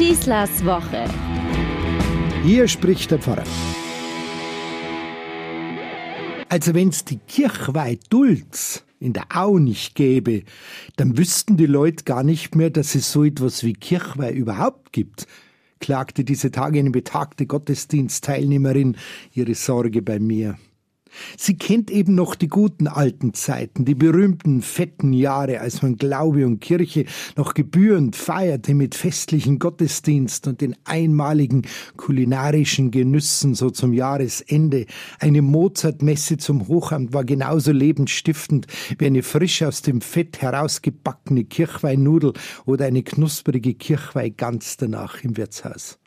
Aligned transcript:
Schießlers 0.00 0.64
Woche. 0.64 1.04
Hier 2.42 2.66
spricht 2.68 3.10
der 3.10 3.18
Pfarrer. 3.18 3.44
Also 6.48 6.72
wenn's 6.72 7.04
die 7.04 7.18
Kirchweih 7.18 7.98
Dulz 8.08 8.82
in 8.98 9.12
der 9.12 9.26
Au 9.34 9.58
nicht 9.58 9.94
gäbe, 9.94 10.44
dann 10.96 11.18
wüssten 11.18 11.58
die 11.58 11.66
Leute 11.66 12.04
gar 12.04 12.22
nicht 12.22 12.54
mehr, 12.54 12.70
dass 12.70 12.94
es 12.94 13.12
so 13.12 13.24
etwas 13.24 13.62
wie 13.62 13.74
Kirchweih 13.74 14.32
überhaupt 14.32 14.94
gibt, 14.94 15.26
klagte 15.80 16.24
diese 16.24 16.50
Tage 16.50 16.78
eine 16.78 16.92
betagte 16.92 17.44
Gottesdienstteilnehmerin 17.44 18.96
ihre 19.34 19.54
Sorge 19.54 20.00
bei 20.00 20.18
mir. 20.18 20.56
Sie 21.36 21.56
kennt 21.56 21.90
eben 21.90 22.14
noch 22.14 22.34
die 22.34 22.48
guten 22.48 22.86
alten 22.86 23.34
Zeiten, 23.34 23.84
die 23.84 23.94
berühmten 23.94 24.62
fetten 24.62 25.12
Jahre, 25.12 25.60
als 25.60 25.82
man 25.82 25.96
Glaube 25.96 26.46
und 26.46 26.60
Kirche 26.60 27.04
noch 27.36 27.54
gebührend 27.54 28.16
feierte 28.16 28.74
mit 28.74 28.94
festlichen 28.94 29.58
Gottesdienst 29.58 30.46
und 30.46 30.60
den 30.60 30.76
einmaligen 30.84 31.62
kulinarischen 31.96 32.90
Genüssen 32.90 33.54
so 33.54 33.70
zum 33.70 33.92
Jahresende. 33.92 34.86
Eine 35.18 35.42
Mozartmesse 35.42 36.36
zum 36.36 36.68
Hochamt 36.68 37.12
war 37.12 37.24
genauso 37.24 37.72
lebensstiftend 37.72 38.66
wie 38.98 39.06
eine 39.06 39.22
frisch 39.22 39.62
aus 39.62 39.82
dem 39.82 40.00
Fett 40.00 40.40
herausgebackene 40.40 41.44
Kirchweihnudel 41.44 42.32
oder 42.66 42.86
eine 42.86 43.02
knusprige 43.02 43.74
Kirchweihgans 43.74 44.76
danach 44.76 45.22
im 45.22 45.36
Wirtshaus. 45.36 45.98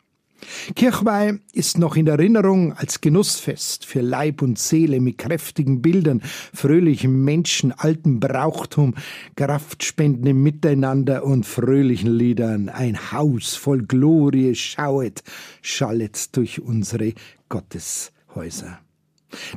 Kirchweih 0.74 1.38
ist 1.52 1.78
noch 1.78 1.96
in 1.96 2.06
Erinnerung 2.06 2.72
als 2.72 3.00
Genussfest 3.00 3.84
für 3.84 4.00
Leib 4.00 4.42
und 4.42 4.58
Seele 4.58 5.00
mit 5.00 5.18
kräftigen 5.18 5.82
Bildern, 5.82 6.20
fröhlichem 6.52 7.24
Menschen, 7.24 7.72
altem 7.72 8.20
Brauchtum, 8.20 8.94
kraftspendendem 9.36 10.42
Miteinander 10.42 11.24
und 11.24 11.46
fröhlichen 11.46 12.12
Liedern. 12.16 12.68
Ein 12.68 13.12
Haus 13.12 13.54
voll 13.54 13.82
Glorie 13.82 14.54
schauet, 14.54 15.22
schallet 15.62 16.36
durch 16.36 16.60
unsere 16.60 17.12
Gotteshäuser 17.48 18.80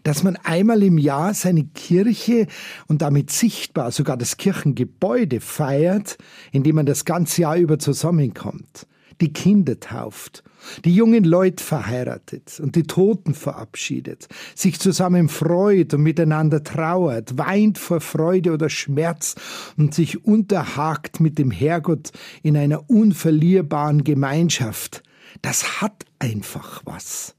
dass 0.02 0.24
man 0.24 0.38
einmal 0.38 0.82
im 0.82 0.98
Jahr 0.98 1.36
seine 1.36 1.64
Kirche 1.64 2.48
und 2.88 3.04
damit 3.04 3.30
sichtbar 3.30 3.92
sogar 3.92 4.18
das 4.18 4.38
Kirchengebäude 4.38 5.40
feiert, 5.40 6.18
indem 6.52 6.78
man 6.78 6.88
das 6.88 7.06
ganze 7.06 7.44
Jahr 7.44 7.58
über 7.58 7.78
zusammenkommt 7.78 8.88
die 9.22 9.34
Kinder 9.34 9.80
tauft, 9.80 10.44
die 10.86 10.94
jungen 10.94 11.24
Leute 11.24 11.64
verheiratet 11.64 12.60
und 12.60 12.76
die 12.76 12.84
Toten 12.84 13.34
verabschiedet, 13.34 14.28
sich 14.56 14.80
zusammen 14.80 15.30
freut 15.30 15.94
und 15.94 16.04
miteinander 16.04 16.64
trauert, 16.64 17.38
weint 17.38 17.78
vor 17.78 18.02
Freude 18.02 18.54
oder 18.54 18.70
Schmerz 18.70 19.36
und 19.78 19.94
sich 19.94 20.26
unterhakt 20.26 21.20
mit 21.20 21.38
dem 21.38 21.52
Herrgott 21.52 22.12
in 22.44 22.58
einer 22.58 22.90
unverlierbaren 22.90 24.04
Gemeinschaft. 24.04 25.04
Das 25.42 25.82
hat 25.82 26.06
einfach 26.20 26.82
was. 26.86 27.36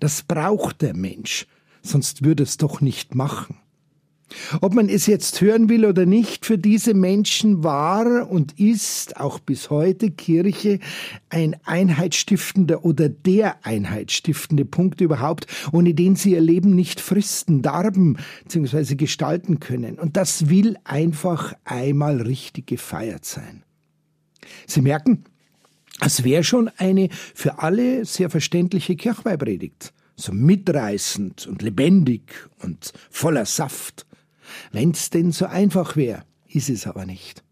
Das 0.00 0.22
braucht 0.22 0.82
der 0.82 0.94
Mensch, 0.94 1.46
sonst 1.82 2.24
würde 2.24 2.42
es 2.42 2.56
doch 2.56 2.80
nicht 2.80 3.14
machen. 3.14 3.56
Ob 4.60 4.74
man 4.74 4.88
es 4.88 5.06
jetzt 5.06 5.40
hören 5.40 5.68
will 5.68 5.84
oder 5.84 6.06
nicht, 6.06 6.46
für 6.46 6.58
diese 6.58 6.94
Menschen 6.94 7.64
war 7.64 8.30
und 8.30 8.58
ist 8.58 9.16
auch 9.16 9.38
bis 9.38 9.70
heute 9.70 10.10
Kirche 10.10 10.80
ein 11.28 11.56
einheitsstiftender 11.64 12.84
oder 12.84 13.08
der 13.08 13.64
einheitsstiftende 13.64 14.64
Punkt 14.64 15.00
überhaupt, 15.00 15.46
ohne 15.72 15.94
den 15.94 16.16
sie 16.16 16.32
ihr 16.32 16.40
Leben 16.40 16.74
nicht 16.74 17.00
fristen, 17.00 17.62
darben 17.62 18.16
bzw. 18.44 18.94
gestalten 18.96 19.60
können. 19.60 19.98
Und 19.98 20.16
das 20.16 20.48
will 20.48 20.76
einfach 20.84 21.54
einmal 21.64 22.22
richtig 22.22 22.66
gefeiert 22.66 23.24
sein. 23.24 23.62
Sie 24.66 24.82
merken, 24.82 25.24
es 26.00 26.24
wäre 26.24 26.44
schon 26.44 26.70
eine 26.76 27.08
für 27.34 27.60
alle 27.60 28.04
sehr 28.04 28.30
verständliche 28.30 28.96
Kirchweihpredigt 28.96 29.92
so 30.16 30.32
mitreißend 30.32 31.46
und 31.46 31.62
lebendig 31.62 32.22
und 32.62 32.92
voller 33.10 33.46
Saft. 33.46 34.06
Wenn's 34.74 35.08
denn 35.08 35.30
so 35.30 35.46
einfach 35.46 35.94
wäre, 35.94 36.24
ist 36.48 36.68
es 36.68 36.88
aber 36.88 37.06
nicht. 37.06 37.44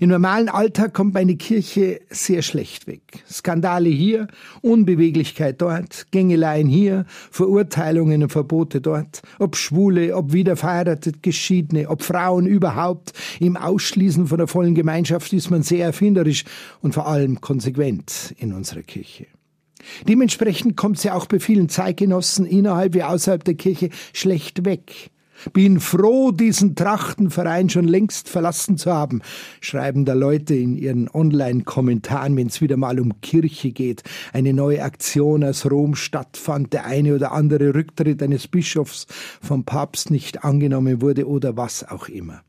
Im 0.00 0.08
normalen 0.08 0.48
Alltag 0.48 0.94
kommt 0.94 1.12
meine 1.12 1.36
Kirche 1.36 2.00
sehr 2.08 2.40
schlecht 2.40 2.86
weg. 2.86 3.02
Skandale 3.30 3.90
hier, 3.90 4.28
Unbeweglichkeit 4.62 5.60
dort, 5.60 6.06
Gängeleien 6.12 6.66
hier, 6.66 7.04
Verurteilungen 7.30 8.22
und 8.22 8.30
Verbote 8.30 8.80
dort, 8.80 9.20
ob 9.38 9.54
Schwule, 9.56 10.16
ob 10.16 10.32
wiederverheiratet, 10.32 11.22
Geschiedene, 11.22 11.90
ob 11.90 12.02
Frauen 12.02 12.46
überhaupt. 12.46 13.12
Im 13.38 13.58
Ausschließen 13.58 14.26
von 14.28 14.38
der 14.38 14.46
vollen 14.46 14.74
Gemeinschaft 14.74 15.34
ist 15.34 15.50
man 15.50 15.62
sehr 15.62 15.84
erfinderisch 15.84 16.44
und 16.80 16.94
vor 16.94 17.06
allem 17.06 17.42
konsequent 17.42 18.34
in 18.38 18.54
unserer 18.54 18.82
Kirche. 18.82 19.26
Dementsprechend 20.08 20.74
kommt 20.74 21.00
sie 21.00 21.10
auch 21.10 21.26
bei 21.26 21.38
vielen 21.38 21.68
Zeitgenossen 21.68 22.46
innerhalb 22.46 22.94
wie 22.94 23.02
außerhalb 23.02 23.44
der 23.44 23.56
Kirche 23.56 23.90
schlecht 24.14 24.64
weg. 24.64 25.10
Bin 25.52 25.80
froh, 25.80 26.32
diesen 26.32 26.74
Trachtenverein 26.74 27.68
schon 27.68 27.86
längst 27.86 28.28
verlassen 28.28 28.78
zu 28.78 28.92
haben, 28.92 29.22
schreiben 29.60 30.04
da 30.04 30.14
Leute 30.14 30.54
in 30.54 30.76
ihren 30.76 31.08
Online-Kommentaren, 31.08 32.36
wenn 32.36 32.48
es 32.48 32.60
wieder 32.60 32.76
mal 32.76 33.00
um 33.00 33.20
Kirche 33.20 33.72
geht. 33.72 34.02
Eine 34.32 34.52
neue 34.52 34.82
Aktion 34.82 35.44
aus 35.44 35.70
Rom 35.70 35.94
stattfand, 35.94 36.72
der 36.72 36.86
eine 36.86 37.14
oder 37.14 37.32
andere 37.32 37.74
Rücktritt 37.74 38.22
eines 38.22 38.48
Bischofs 38.48 39.06
vom 39.40 39.64
Papst 39.64 40.10
nicht 40.10 40.44
angenommen 40.44 41.02
wurde 41.02 41.26
oder 41.28 41.56
was 41.56 41.88
auch 41.88 42.08
immer. 42.08 42.42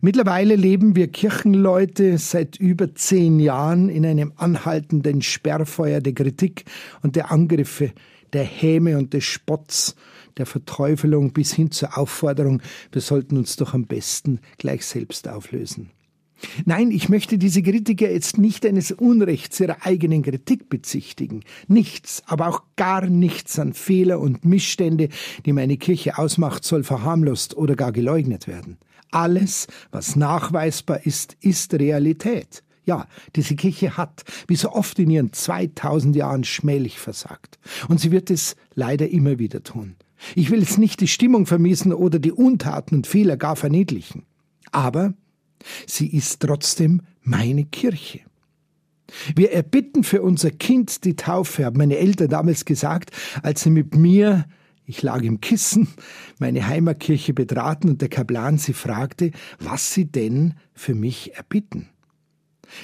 Mittlerweile 0.00 0.56
leben 0.56 0.96
wir 0.96 1.08
Kirchenleute 1.08 2.18
seit 2.18 2.56
über 2.56 2.94
zehn 2.94 3.40
Jahren 3.40 3.88
in 3.88 4.04
einem 4.06 4.32
anhaltenden 4.36 5.22
Sperrfeuer 5.22 6.00
der 6.00 6.14
Kritik 6.14 6.64
und 7.02 7.16
der 7.16 7.30
Angriffe, 7.30 7.92
der 8.36 8.44
Häme 8.44 8.98
und 8.98 9.14
des 9.14 9.24
Spotts 9.24 9.96
der 10.36 10.44
Verteufelung 10.44 11.32
bis 11.32 11.54
hin 11.54 11.70
zur 11.70 11.96
Aufforderung, 11.96 12.60
wir 12.92 13.00
sollten 13.00 13.38
uns 13.38 13.56
doch 13.56 13.72
am 13.72 13.86
besten 13.86 14.40
gleich 14.58 14.84
selbst 14.84 15.26
auflösen. 15.26 15.90
Nein, 16.66 16.90
ich 16.90 17.08
möchte 17.08 17.38
diese 17.38 17.62
Kritiker 17.62 18.10
jetzt 18.10 18.36
nicht 18.36 18.66
eines 18.66 18.92
Unrechts 18.92 19.58
ihrer 19.58 19.86
eigenen 19.86 20.22
Kritik 20.22 20.68
bezichtigen. 20.68 21.44
Nichts, 21.66 22.22
aber 22.26 22.48
auch 22.48 22.62
gar 22.76 23.06
nichts 23.06 23.58
an 23.58 23.72
Fehler 23.72 24.20
und 24.20 24.44
Missstände, 24.44 25.08
die 25.46 25.54
meine 25.54 25.78
Kirche 25.78 26.18
ausmacht, 26.18 26.62
soll 26.62 26.84
verharmlost 26.84 27.56
oder 27.56 27.74
gar 27.74 27.90
geleugnet 27.90 28.48
werden. 28.48 28.76
Alles, 29.12 29.66
was 29.92 30.14
nachweisbar 30.14 31.06
ist, 31.06 31.38
ist 31.40 31.72
Realität. 31.72 32.62
Ja, 32.86 33.08
diese 33.34 33.56
Kirche 33.56 33.96
hat, 33.96 34.22
wie 34.46 34.54
so 34.56 34.72
oft 34.72 34.98
in 35.00 35.10
ihren 35.10 35.32
2000 35.32 36.14
Jahren, 36.14 36.44
schmählich 36.44 36.98
versagt. 37.00 37.58
Und 37.88 38.00
sie 38.00 38.12
wird 38.12 38.30
es 38.30 38.54
leider 38.74 39.08
immer 39.08 39.40
wieder 39.40 39.62
tun. 39.64 39.96
Ich 40.36 40.50
will 40.50 40.60
jetzt 40.60 40.78
nicht 40.78 41.00
die 41.00 41.08
Stimmung 41.08 41.46
vermiesen 41.46 41.92
oder 41.92 42.20
die 42.20 42.32
Untaten 42.32 42.94
und 42.94 43.06
Fehler 43.06 43.36
gar 43.36 43.56
verniedlichen. 43.56 44.24
Aber 44.70 45.14
sie 45.86 46.06
ist 46.06 46.40
trotzdem 46.40 47.02
meine 47.22 47.64
Kirche. 47.64 48.20
Wir 49.34 49.52
erbitten 49.52 50.04
für 50.04 50.22
unser 50.22 50.50
Kind 50.50 51.04
die 51.04 51.16
Taufe, 51.16 51.64
haben 51.64 51.78
meine 51.78 51.98
Eltern 51.98 52.28
damals 52.28 52.64
gesagt, 52.64 53.10
als 53.42 53.62
sie 53.62 53.70
mit 53.70 53.96
mir, 53.96 54.46
ich 54.84 55.02
lag 55.02 55.22
im 55.22 55.40
Kissen, 55.40 55.88
meine 56.38 56.66
Heimatkirche 56.66 57.32
betraten 57.32 57.88
und 57.88 58.00
der 58.00 58.08
Kaplan 58.08 58.58
sie 58.58 58.72
fragte, 58.72 59.32
was 59.58 59.92
sie 59.92 60.06
denn 60.06 60.54
für 60.72 60.94
mich 60.94 61.34
erbitten. 61.34 61.88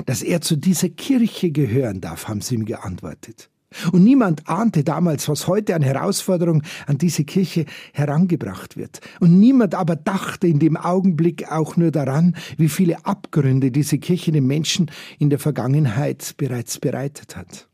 Dass 0.06 0.22
er 0.22 0.40
zu 0.40 0.56
dieser 0.56 0.88
Kirche 0.88 1.50
gehören 1.50 2.00
darf, 2.00 2.28
haben 2.28 2.40
sie 2.40 2.58
mir 2.58 2.64
geantwortet. 2.64 3.50
Und 3.92 4.04
niemand 4.04 4.48
ahnte 4.48 4.84
damals, 4.84 5.28
was 5.28 5.46
heute 5.46 5.74
an 5.74 5.82
Herausforderung 5.82 6.62
an 6.86 6.98
diese 6.98 7.24
Kirche 7.24 7.66
herangebracht 7.92 8.76
wird. 8.76 9.00
Und 9.20 9.38
niemand 9.38 9.74
aber 9.74 9.96
dachte 9.96 10.46
in 10.46 10.58
dem 10.58 10.76
Augenblick 10.76 11.50
auch 11.50 11.76
nur 11.76 11.90
daran, 11.90 12.36
wie 12.56 12.68
viele 12.68 13.04
Abgründe 13.06 13.70
diese 13.70 13.98
Kirche 13.98 14.32
den 14.32 14.46
Menschen 14.46 14.90
in 15.18 15.30
der 15.30 15.38
Vergangenheit 15.38 16.34
bereits 16.36 16.78
bereitet 16.78 17.36
hat. 17.36 17.68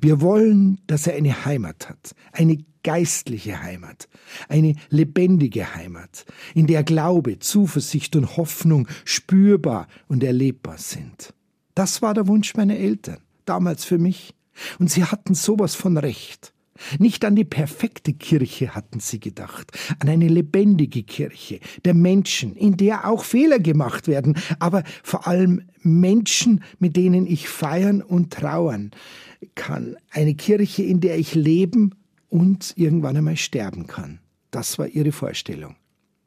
Wir 0.00 0.22
wollen, 0.22 0.80
dass 0.86 1.06
er 1.06 1.16
eine 1.16 1.44
Heimat 1.44 1.88
hat, 1.88 2.14
eine 2.32 2.58
geistliche 2.82 3.62
Heimat, 3.62 4.08
eine 4.48 4.74
lebendige 4.88 5.74
Heimat, 5.74 6.24
in 6.54 6.66
der 6.66 6.82
Glaube, 6.82 7.38
Zuversicht 7.40 8.16
und 8.16 8.36
Hoffnung 8.36 8.88
spürbar 9.04 9.88
und 10.08 10.24
erlebbar 10.24 10.78
sind. 10.78 11.34
Das 11.76 12.00
war 12.00 12.14
der 12.14 12.26
Wunsch 12.26 12.54
meiner 12.54 12.76
Eltern, 12.76 13.18
damals 13.44 13.84
für 13.84 13.98
mich. 13.98 14.34
Und 14.78 14.90
sie 14.90 15.04
hatten 15.04 15.34
sowas 15.34 15.74
von 15.74 15.98
Recht. 15.98 16.54
Nicht 16.98 17.22
an 17.24 17.36
die 17.36 17.44
perfekte 17.44 18.14
Kirche 18.14 18.74
hatten 18.74 18.98
sie 18.98 19.20
gedacht, 19.20 19.72
an 19.98 20.08
eine 20.08 20.28
lebendige 20.28 21.02
Kirche 21.02 21.60
der 21.84 21.92
Menschen, 21.92 22.56
in 22.56 22.78
der 22.78 23.06
auch 23.06 23.24
Fehler 23.24 23.58
gemacht 23.58 24.08
werden, 24.08 24.38
aber 24.58 24.84
vor 25.02 25.26
allem 25.26 25.68
Menschen, 25.82 26.64
mit 26.78 26.96
denen 26.96 27.26
ich 27.26 27.46
feiern 27.46 28.00
und 28.00 28.32
trauern 28.32 28.90
kann. 29.54 29.96
Eine 30.10 30.34
Kirche, 30.34 30.82
in 30.82 31.00
der 31.00 31.18
ich 31.18 31.34
leben 31.34 31.94
und 32.30 32.72
irgendwann 32.76 33.18
einmal 33.18 33.36
sterben 33.36 33.86
kann. 33.86 34.20
Das 34.50 34.78
war 34.78 34.88
ihre 34.88 35.12
Vorstellung. 35.12 35.76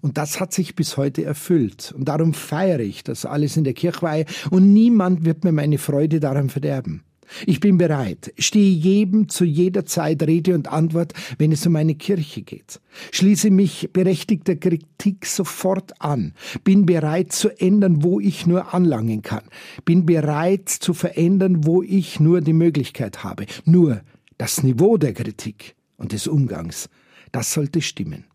Und 0.02 0.18
das 0.18 0.40
hat 0.40 0.54
sich 0.54 0.76
bis 0.76 0.98
heute 0.98 1.26
erfüllt. 1.26 1.94
Und 1.96 2.06
darum 2.06 2.34
feiere 2.34 2.80
ich 2.80 3.04
das 3.04 3.26
alles 3.26 3.58
in 3.58 3.66
der 3.66 3.74
Kirchweihe 3.74 4.26
und 4.50 4.72
niemand 4.72 5.26
wird 5.26 5.44
mir 5.44 5.52
meine 5.52 5.78
Freude 5.78 6.20
daran 6.20 6.50
verderben. 6.50 7.04
Ich 7.46 7.60
bin 7.60 7.78
bereit, 7.78 8.34
stehe 8.38 8.72
jedem 8.72 9.30
zu 9.30 9.46
jeder 9.46 9.86
Zeit 9.86 10.24
Rede 10.24 10.56
und 10.56 10.72
Antwort, 10.72 11.14
wenn 11.38 11.52
es 11.52 11.66
um 11.66 11.74
meine 11.74 11.96
Kirche 11.96 12.42
geht. 12.42 12.80
Schließe 13.12 13.52
mich 13.52 13.90
berechtigter 13.94 14.56
Kritik 14.56 15.26
sofort 15.26 16.02
an. 16.02 16.34
Bin 16.64 16.86
bereit 16.86 17.32
zu 17.32 17.50
ändern, 17.60 18.04
wo 18.04 18.20
ich 18.20 18.48
nur 18.48 18.74
anlangen 18.74 19.22
kann. 19.22 19.44
Bin 19.86 20.06
bereit 20.06 20.70
zu 20.70 20.94
verändern, 20.94 21.66
wo 21.66 21.84
ich 21.84 22.20
nur 22.20 22.42
die 22.42 22.54
Möglichkeit 22.54 23.24
habe. 23.24 23.46
Nur 23.66 24.02
das 24.38 24.64
Niveau 24.64 24.98
der 24.98 25.14
Kritik 25.14 25.76
und 25.98 26.14
des 26.14 26.28
Umgangs, 26.28 26.90
das 27.32 27.54
sollte 27.54 27.82
stimmen. 27.82 28.26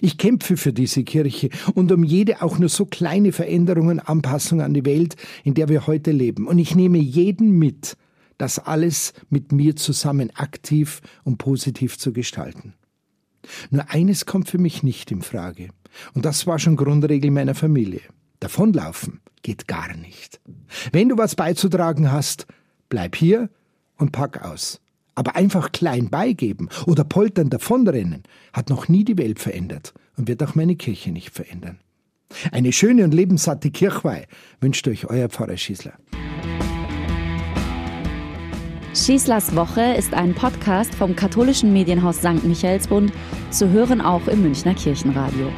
Ich 0.00 0.18
kämpfe 0.18 0.56
für 0.56 0.72
diese 0.72 1.04
Kirche 1.04 1.50
und 1.74 1.92
um 1.92 2.04
jede 2.04 2.42
auch 2.42 2.58
nur 2.58 2.68
so 2.68 2.86
kleine 2.86 3.32
Veränderung 3.32 3.88
und 3.88 4.00
Anpassung 4.00 4.60
an 4.60 4.74
die 4.74 4.84
Welt, 4.84 5.16
in 5.44 5.54
der 5.54 5.68
wir 5.68 5.86
heute 5.86 6.10
leben. 6.10 6.46
Und 6.46 6.58
ich 6.58 6.74
nehme 6.74 6.98
jeden 6.98 7.58
mit, 7.58 7.96
das 8.38 8.58
alles 8.58 9.12
mit 9.30 9.52
mir 9.52 9.76
zusammen 9.76 10.30
aktiv 10.34 11.00
und 11.22 11.38
positiv 11.38 11.98
zu 11.98 12.12
gestalten. 12.12 12.74
Nur 13.70 13.90
eines 13.90 14.26
kommt 14.26 14.48
für 14.48 14.58
mich 14.58 14.82
nicht 14.82 15.10
in 15.10 15.22
Frage. 15.22 15.68
Und 16.14 16.24
das 16.24 16.46
war 16.46 16.58
schon 16.58 16.76
Grundregel 16.76 17.30
meiner 17.30 17.54
Familie. 17.54 18.00
Davonlaufen 18.40 19.20
geht 19.42 19.68
gar 19.68 19.94
nicht. 19.96 20.40
Wenn 20.92 21.08
du 21.08 21.18
was 21.18 21.34
beizutragen 21.34 22.10
hast, 22.10 22.46
bleib 22.88 23.16
hier 23.16 23.50
und 23.96 24.12
pack 24.12 24.42
aus. 24.42 24.80
Aber 25.14 25.36
einfach 25.36 25.72
klein 25.72 26.10
beigeben 26.10 26.68
oder 26.86 27.04
poltern 27.04 27.50
davonrennen 27.50 28.24
hat 28.52 28.70
noch 28.70 28.88
nie 28.88 29.04
die 29.04 29.18
Welt 29.18 29.38
verändert 29.38 29.94
und 30.16 30.28
wird 30.28 30.42
auch 30.42 30.54
meine 30.54 30.76
Kirche 30.76 31.12
nicht 31.12 31.30
verändern. 31.30 31.78
Eine 32.50 32.72
schöne 32.72 33.04
und 33.04 33.14
lebenssatte 33.14 33.70
Kirchweih 33.70 34.26
wünscht 34.60 34.88
euch 34.88 35.06
euer 35.06 35.28
Pfarrer 35.28 35.56
Schießler. 35.56 35.92
Schießlers 38.94 39.56
Woche 39.56 39.94
ist 39.94 40.14
ein 40.14 40.34
Podcast 40.34 40.94
vom 40.94 41.16
katholischen 41.16 41.72
Medienhaus 41.72 42.18
St. 42.18 42.44
Michaelsbund, 42.44 43.12
zu 43.50 43.70
hören 43.70 44.00
auch 44.00 44.26
im 44.28 44.42
Münchner 44.42 44.74
Kirchenradio. 44.74 45.50